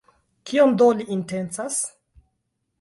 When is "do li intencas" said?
0.83-1.79